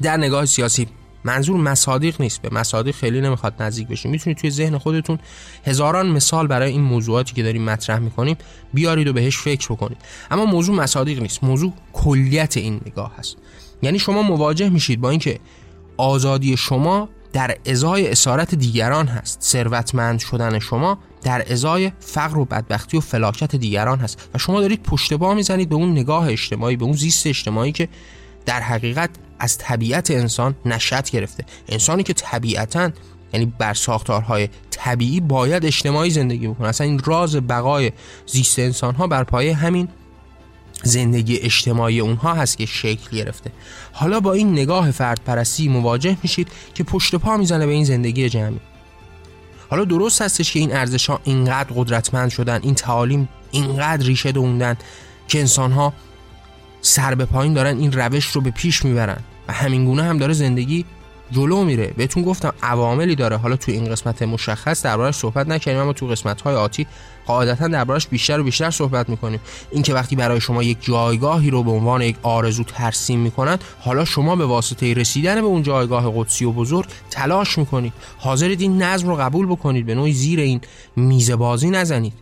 [0.02, 0.88] در نگاه سیاسی
[1.28, 2.42] منظور مصادیق نیست.
[2.42, 5.18] به مصادیق خیلی نمی‌خواد نزدیک بشیم می‌تونید توی ذهن خودتون
[5.66, 8.36] هزاران مثال برای این موضوعاتی که داریم مطرح می‌کنیم
[8.74, 9.98] بیارید و بهش فکر بکنید.
[10.30, 11.44] اما موضوع مصادیق نیست.
[11.44, 13.36] موضوع کلیت این نگاه هست.
[13.82, 15.38] یعنی شما مواجه میشید با اینکه
[15.96, 19.42] آزادی شما در ازای اسارت دیگران هست.
[19.42, 24.28] ثروتمند شدن شما در ازای فقر و بدبختی و فلاکت دیگران هست.
[24.34, 27.88] و شما دارید پشت با می‌زنید به اون نگاه اجتماعی به اون زیست اجتماعی که
[28.46, 31.44] در حقیقت از طبیعت انسان نشأت گرفته.
[31.68, 32.90] انسانی که طبیعتا
[33.32, 36.68] یعنی بر ساختارهای طبیعی باید اجتماعی زندگی بکنه.
[36.68, 37.92] اصلا این راز بقای
[38.26, 39.88] زیست انسان ها بر پایه همین
[40.82, 43.50] زندگی اجتماعی اونها هست که شکل گرفته.
[43.92, 48.28] حالا با این نگاه فرد پرستی مواجه میشید که پشت پا می‌زنه به این زندگی
[48.28, 48.60] جمعی.
[49.70, 54.76] حالا درست هستش که این ارزش ها اینقدر قدرتمند شدن این تعالیم اینقدر ریشه دوندن
[55.28, 55.92] که انسان ها
[56.80, 60.32] سر به پایین دارن این روش رو به پیش می‌برن و همین گونه هم داره
[60.32, 60.84] زندگی
[61.30, 61.86] جلو میره.
[61.96, 63.36] بهتون گفتم عواملی داره.
[63.36, 66.86] حالا تو این قسمت مشخص دربارش صحبت نکنیم اما تو قسمت های آتی
[67.26, 69.40] قاعدتا دربارش بیشتر و بیشتر صحبت می‌کنیم.
[69.70, 74.36] اینکه وقتی برای شما یک جایگاهی رو به عنوان یک آرزو ترسیم می‌کنن حالا شما
[74.36, 77.92] به واسطه رسیدن به اون جایگاه قدسی و بزرگ تلاش می‌کنید.
[78.18, 79.86] حاضرید این نظم رو قبول بکنید.
[79.86, 80.60] به نوعی زیر این
[80.96, 82.12] میزه بازی نزنید.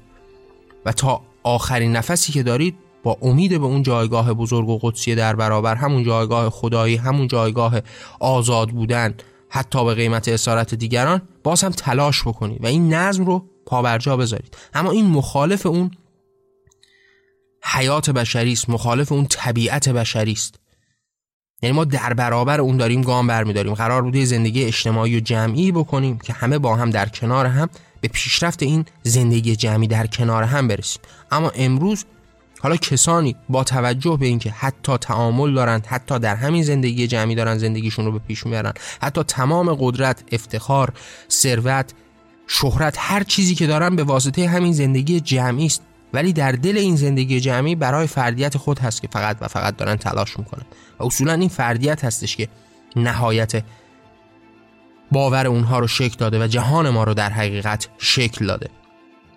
[0.84, 2.74] و تا آخرین نفسی که دارید
[3.06, 7.80] با امید به اون جایگاه بزرگ و قدسی در برابر همون جایگاه خدایی همون جایگاه
[8.20, 9.14] آزاد بودن
[9.48, 14.56] حتی به قیمت اسارت دیگران باز هم تلاش بکنید و این نظم رو پابرجا بذارید.
[14.74, 15.90] اما این مخالف اون
[17.64, 20.54] حیات بشری است مخالف اون طبیعت بشری است.
[21.62, 23.74] یعنی ما در برابر اون داریم گام برمیداریم.
[23.74, 27.68] قرار بوده زندگی اجتماعی و جمعی بکنیم که همه با هم در کنار هم
[28.00, 31.02] به پیشرفت این زندگی جمعی در کنار هم برسیم.
[31.30, 32.04] اما امروز
[32.66, 37.58] حالا کسانی با توجه به اینکه حتی تعامل دارند حتی در همین زندگی جمعی دارن
[37.58, 40.92] زندگیشون رو به پیش می‌برن حتی تمام قدرت افتخار
[41.30, 41.92] ثروت
[42.46, 45.82] شهرت هر چیزی که دارن به واسطه همین زندگی جمعی است.
[46.12, 49.96] ولی در دل این زندگی جمعی برای فردیت خود هست که فقط و فقط دارن
[49.96, 50.64] تلاش می‌کنن.
[50.98, 52.48] و اصولا این فردیت هستش که
[52.96, 53.64] نهایت
[55.12, 58.70] باور اونها رو شکل داده و جهان ما رو در حقیقت شکل داده.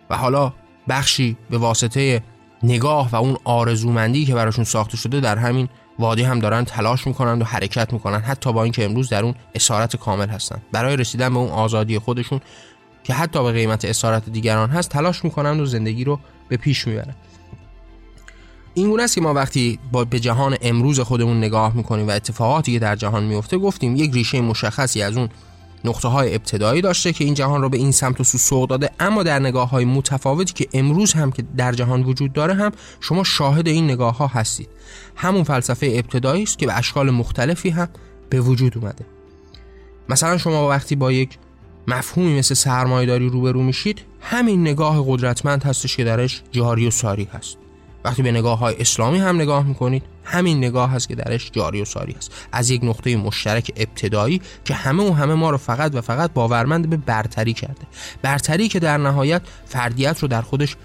[0.09, 0.53] و حالا
[0.89, 2.21] بخشی به واسطه
[2.63, 5.69] نگاه و اون آرزومندی که براشون ساخته شده در همین
[5.99, 9.95] وادی هم دارن تلاش می‌کنن و حرکت می‌کنن حتی با اینکه امروز در اون اسارت
[9.95, 10.61] کامل هستن.
[10.71, 12.39] برای رسیدن به اون آزادی خودشون
[13.03, 16.19] که حتی به قیمت اسارت دیگران هست تلاش می‌کنن و زندگی رو
[16.49, 17.15] به پیش می‌برن.
[18.73, 22.73] این گونه است که ما وقتی با به جهان امروز خودمون نگاه می‌کنیم و اتفاقاتی
[22.73, 25.29] که در جهان میفته گفتیم یک ریشه مشخصی از اون
[25.85, 28.89] نقطه های ابتدایی داشته که این جهان را به این سمت و سو سوق داده.
[28.99, 33.23] اما در نگاه های متفاوتی که امروز هم که در جهان وجود داره هم شما
[33.23, 34.69] شاهد این نگاه ها هستید.
[35.15, 37.89] همون فلسفه ابتدایی است که به اشکال مختلفی هم
[38.29, 39.05] به وجود اومده.
[40.09, 41.37] مثلا شما وقتی با یک
[41.87, 47.57] مفهومی مثل سرمایه‌داری روبرو میشید همین نگاه قدرتمند هستش که درش جاری و ساری هست.
[48.03, 51.85] وقتی به نگاه های اسلامی هم نگاه می‌کنید همین نگاه هست که درش جاری و
[51.85, 56.01] ساری است از یک نقطه مشترک ابتدایی که همه و همه ما رو فقط و
[56.01, 57.81] فقط باورمند به برتری کرده.
[58.21, 60.75] برتری که در نهایت فردیت رو در خودش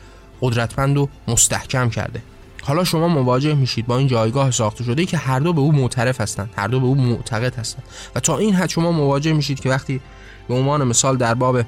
[0.40, 2.22] قدرتمند و مستحکم کرده.
[2.62, 6.20] حالا شما مواجه میشید با این جایگاه ساخته شده که هر دو به او معترف
[6.20, 7.84] هستند هر دو به او معتقد هستند.
[8.14, 10.00] و تا این حد شما مواجه میشید که وقتی
[10.48, 11.62] به عنوان مثال در باب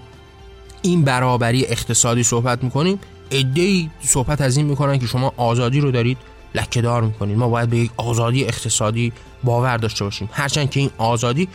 [0.83, 2.99] این برابری اقتصادی صحبت می‌کنیم
[3.31, 6.19] ای صحبت از این می‌کنن که شما آزادی رو دارید
[6.55, 7.39] لکهدار می‌کنید.
[7.39, 9.13] ما باید به یک آزادی اقتصادی
[9.45, 10.29] باور داشته باشیم.
[10.33, 11.49] هرچند که این آزادی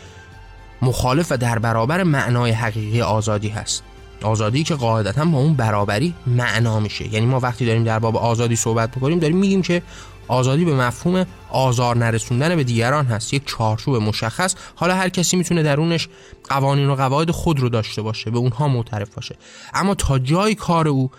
[0.82, 3.84] مخالف و در برابر معنای حقیقی آزادی هست.
[4.24, 7.14] آزادی که قاعدتا با اون برابری معنا میشه.
[7.14, 9.82] یعنی ما وقتی داریم در باب آزادی صحبت می‌کنیم داریم میگیم که
[10.28, 13.34] آزادی به مفهوم آزار نرسوندن به دیگران هست.
[13.34, 14.56] یک چارچوب مشخص.
[14.76, 16.08] حالا هر کسی می‌تونه درونش
[16.50, 19.36] قوانین و قواعد خود رو داشته باشه به اونها معترف باشه.
[19.74, 21.12] اما تا جای کار او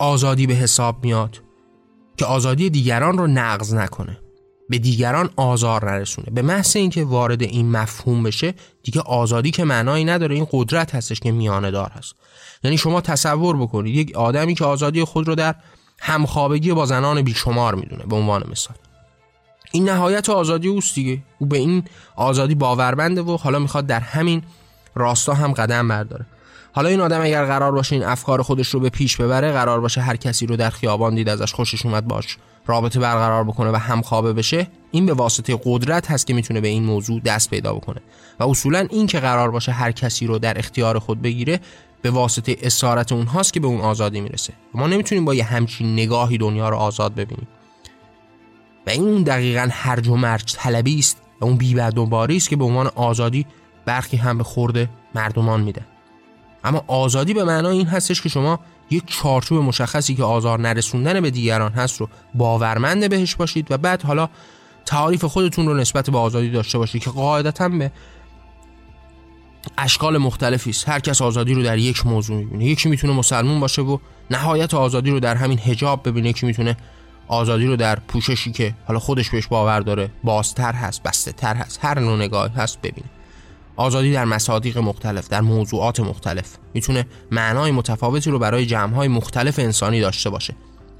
[0.00, 1.42] آزادی به حساب میاد
[2.16, 4.18] که آزادی دیگران رو نقض نکنه
[4.68, 6.30] به دیگران آزار نرسونه.
[6.30, 11.20] به محض اینکه وارد این مفهوم بشه دیگه آزادی که معنایی نداره این قدرت هستش
[11.20, 12.14] که میانه دار هست.
[12.64, 15.54] یعنی شما تصور بکنید یک آدمی که آزادی خود رو در
[15.98, 18.76] همخوابگی با زنان بیشمار می‌دونه به عنوان مثال.
[19.72, 21.22] این نهایت آزادی اوست دیگه.
[21.38, 21.84] او به این
[22.16, 24.42] آزادی باورمنده و حالا می‌خواد در همین
[24.94, 26.26] راستا هم قدم برداره.
[26.72, 30.00] حالا این آدم اگر قرار باشه این افکار خودش رو به پیش ببره قرار باشه
[30.00, 34.32] هر کسی رو در خیابان دید ازش خوشش اومد باش رابطه برقرار بکنه و همخوابه
[34.32, 38.00] بشه این به واسطه قدرت هست که می‌تونه به این موضوع دست پیدا بکنه.
[38.40, 41.60] و اصولا این که قرار باشه هر کسی رو در اختیار خود بگیره
[42.02, 44.52] به واسطه اسارت اونهاست که به اون آزادی می‌رسه.
[44.74, 47.48] ما نمی‌تونیم با یه همچین نگاهی دنیا رو آزاد ببینیم.
[48.86, 52.64] و این اون دقیقا هرج و مرج طلبی است و اون بیبدوباری است که به
[52.64, 53.46] عنوان آزادی
[53.84, 55.82] برخی هم به خورده مردمان میده.
[56.64, 61.30] اما آزادی به معنای این هستش که شما یک چارچوب مشخصی که آزار نرسوندن به
[61.30, 64.28] دیگران هست رو باورمند بهش باشید و بعد حالا
[64.86, 67.90] تعاریف خودتون رو نسبت به آزادی داشته باشید که قاعدتا به
[69.78, 70.88] اشکال مختلفی است.
[70.88, 72.64] هر کس آزادی رو در یک موضوع می‌بینه.
[72.64, 73.98] یکی می‌تونه مسلمون باشه و
[74.30, 76.28] نهایت آزادی رو در همین حجاب ببینه.
[76.28, 76.76] یکی می‌تونه
[77.28, 81.78] آزادی رو در پوششی که حالا خودش بهش باور داره بازتر هست بسته تر هست
[81.82, 83.08] هر نوع نگاهی هست ببینه.
[83.80, 86.56] آزادی در مصادیق مختلف در موضوعات مختلف.
[86.74, 90.54] می‌تونه معنای متفاوتی رو برای جمعهای مختلف انسانی داشته باشه.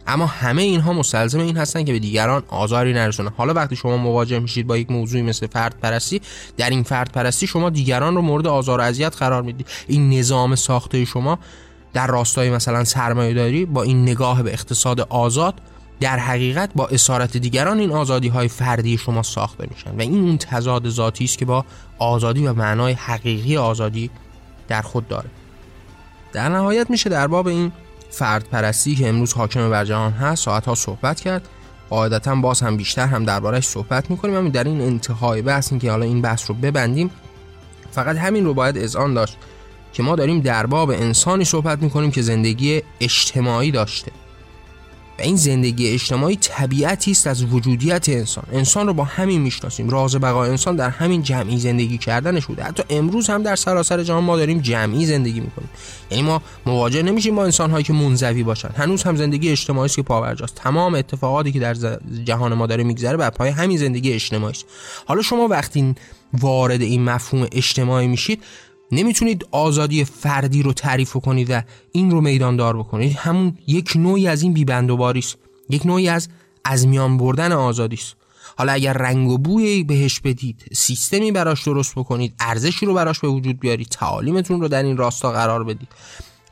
[0.07, 3.31] اما همه اینها مستلزم این هستن که به دیگران آزاری نرسونه.
[3.37, 6.21] حالا وقتی شما مواجه میشید با یک موضوعی مثل فرد پرستی
[6.57, 9.67] در این فرد پرستی شما دیگران رو مورد آزار و اذیت قرار می‌دید.
[9.87, 11.39] این نظام ساخته شما
[11.93, 15.55] در راستای مثلا سرمایه داری با این نگاه به اقتصاد آزاد
[16.01, 20.39] در حقیقت با اسارت دیگران این آزادی های فردی شما ساخته میشن و این اون
[20.39, 21.65] تضاد ذاتی است که با
[21.99, 24.11] آزادی و معنای حقیقی آزادی
[24.69, 25.31] در خود داره.
[26.33, 27.73] در نهایت میشه در باب این
[28.11, 31.49] فرد پرستی که امروز حاکم بر جهان هست ساعت ها صحبت کرد.
[31.91, 34.37] قاعدتا باز هم بیشتر هم دربارش صحبت می‌کنیم.
[34.37, 37.11] همین در این انتهای بحث این که حالا این بحث رو ببندیم
[37.91, 39.37] فقط همین رو باید اذعان داشت
[39.93, 44.13] که ما داریم در باب انسانی صحبت می‌کنیم که زندگی اجتماعی داشته.
[45.21, 48.45] و این زندگی اجتماعی طبیعتی است از وجودیت انسان.
[48.53, 49.91] انسان رو با همین می‌شناسیم.
[49.91, 52.65] راز بقای انسان در همین جمعی زندگی کردنش بوده.
[52.65, 55.69] حتی امروز هم در سراسر جهان ما داریم جمعی زندگی می‌کنیم.
[56.11, 58.69] یعنی ما مواجه نمیشیم با انسان هایی که منزوی باشن.
[58.77, 61.75] هنوز هم زندگی اجتماعی است که پاورجاست تمام اتفاقاتی که در
[62.25, 64.65] جهان ما داره میگذره بر پای همین زندگی اجتماعی است.
[65.07, 65.95] حالا شما وقتی
[66.33, 68.43] وارد این مفهوم اجتماعی میشید
[68.93, 73.17] نمی‌تونید آزادی فردی رو تعریف کنید و این رو میداندار بکنید.
[73.17, 75.37] همون یک نوعی از این بیبندوباری است.
[75.71, 76.29] یک نوعی از
[76.65, 78.17] از میان بردن آزادی است.
[78.59, 83.29] حالا اگر رنگ و بوی بهش بدید سیستمی براش درست بکنید ارزشی رو براش به
[83.29, 85.89] وجود بیارید تعالیمتون رو در این راستا قرار بدید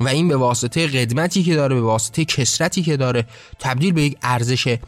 [0.00, 3.26] و این به واسطه قدمتی که داره به واسطه کسرتی که داره
[3.58, 4.78] تبدیل به یک ارزش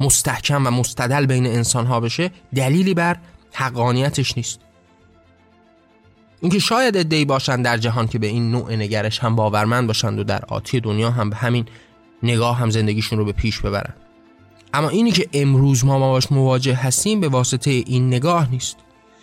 [0.00, 3.16] مستحکم و مستدل بین انسان ها بشه دلیلی بر
[3.52, 4.58] حقانیتش نیست.
[6.42, 10.24] اینکه شاید ادعی باشند در جهان که به این نوع نگرش هم باورمند باشند و
[10.24, 11.66] در آتی دنیا هم به همین
[12.22, 13.96] نگاه هم زندگیشون رو به پیش ببرند
[14.74, 18.76] اما اینی که امروز ما باش مواجه هستیم به واسطه این نگاه نیست.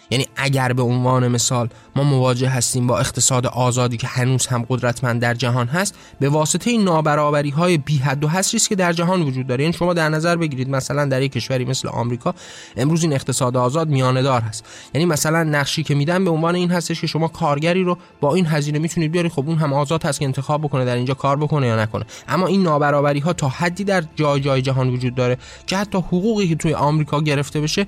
[0.10, 5.22] یعنی اگر به عنوان مثال ما مواجه هستیم با اقتصاد آزادی که هنوز هم قدرتمند
[5.22, 8.94] در جهان هست به واسطه این نابرابری های بی حد و حصری است که در
[8.94, 9.64] جهان وجود داره.
[9.64, 12.34] یعنی شما در نظر بگیرید مثلا در یک کشوری مثل آمریکا
[12.78, 14.66] امروز این اقتصاد آزاد میانه دار هست.
[14.94, 18.46] یعنی مثلا نقشی که میدن به عنوان این هستش که شما کارگری رو با این
[18.46, 21.68] هزینه می‌تونید بیاری خب اون هم آزاد هست که انتخاب بکنه در اینجا کار بکنه
[21.68, 22.06] یا نکنه.
[22.28, 26.48] اما این نابرابری ها تا حدی در جای جای جهان وجود داره که حتی حقوقی
[26.48, 27.88] که توی آمریکا گرفته بشه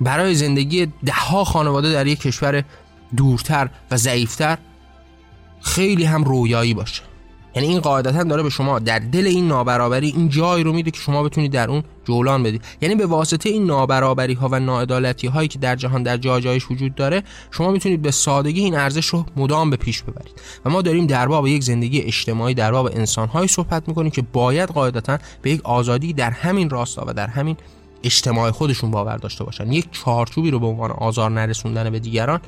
[0.00, 2.64] برای زندگی دهها خانواده در یک کشور
[3.16, 4.58] دورتر و ضعیفتر
[5.60, 7.02] خیلی هم رویایی باشه.
[7.54, 11.00] یعنی این قاعدتا داره به شما در دل این نابرابری این جایی رو میده که
[11.00, 12.64] شما بتونید در اون جولان بدید.
[12.80, 16.70] یعنی به واسطه این نابرابری ها و ناعدالتی هایی که در جهان در جای جایش
[16.70, 20.40] وجود داره شما می‌تونید به سادگی این ارزش رو مدام به پیش ببرید.
[20.64, 24.22] و ما داریم در باب یک زندگی اجتماعی در باب انسان هایی صحبت می‌کنیم که
[24.22, 27.56] باید قاعدتا به یک آزادی در همین راستا و در همین
[28.02, 29.72] اجتماع خودشون باور داشته باشن.
[29.72, 32.40] یک چارچوبی رو به عنوان آزار نرسوندن به دیگران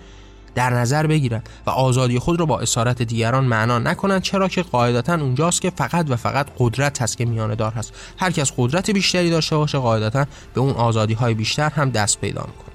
[0.54, 5.14] در نظر بگیرن و آزادی خود رو با اسارت دیگران معنا نکنن چرا که قاعدتا
[5.14, 7.94] اونجاست که فقط و فقط قدرت هست که میانه دار هست.
[8.18, 12.40] هر کس قدرت بیشتری داشته باشه قاعدتا به اون آزادی های بیشتر هم دست پیدا
[12.40, 12.74] می‌کنه.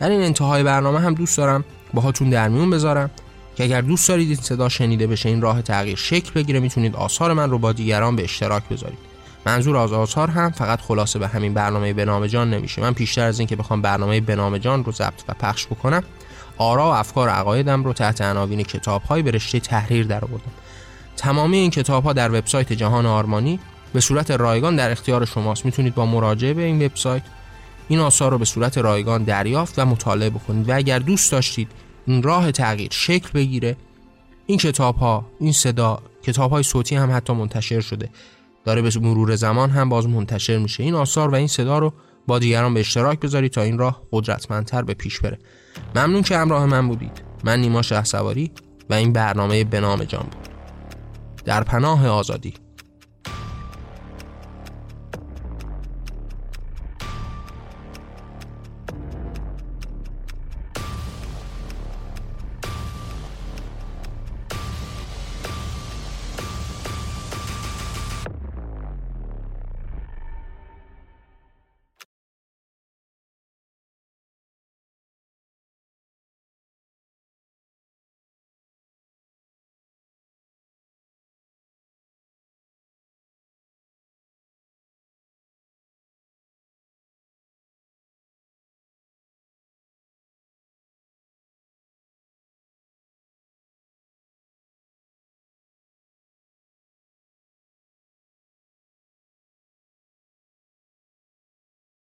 [0.00, 3.10] در این انتهای برنامه هم دوست دارم باهاتون در میون بذارم
[3.56, 7.32] که اگر دوست دارید این صدا شنیده بشه این راه تغییر شکل بگیره می‌تونید آثار
[7.32, 9.11] من رو با دیگران به اشتراک بذارید.
[9.46, 12.82] منظور از آثار هم فقط خلاصه به همین برنامه بنام جان نمیشه.
[12.82, 16.02] من پیشتر از اینکه بخوام برنامه بنام جان رو ضبط و پخش بکنم
[16.58, 20.52] آرا و افکار و عقایدم رو تحت عناوین کتاب‌های به رشته تحریر درآوردم
[21.16, 23.60] تمامی این کتاب‌ها در وبسایت جهان آرمانی
[23.92, 25.64] به صورت رایگان در اختیار شماست.
[25.64, 27.22] می‌تونید با مراجعه به این وبسایت
[27.88, 30.68] این آثار رو به صورت رایگان دریافت و مطالعه بکنید.
[30.68, 31.68] و اگر دوست داشتید
[32.06, 33.76] این راه تغییر شکل بگیره
[34.46, 38.08] این کتاب ها این صدا کتاب های صوتی هم حتی منتشر شده.
[38.64, 40.82] داره به مرور زمان هم باز منتشر میشه.
[40.82, 41.92] این آثار و این صدا رو
[42.26, 45.38] با دیگران به اشتراک بذارید تا این راه قدرتمندتر به پیش بره.
[45.96, 47.22] ممنون که همراه من بودید.
[47.44, 48.52] من نیما شه سواری
[48.90, 50.48] و این برنامه به نام جان بود.
[51.44, 52.54] در پناه آزادی.